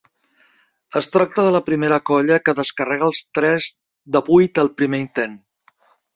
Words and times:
Es 1.01 1.09
tracta 1.15 1.43
de 1.47 1.51
la 1.55 1.61
primera 1.67 1.99
colla 2.11 2.39
que 2.47 2.55
descarrega 2.61 3.11
el 3.11 3.21
tres 3.41 3.69
de 4.17 4.23
vuit 4.31 4.65
al 4.65 4.73
primer 4.81 5.05
intent. 5.07 5.39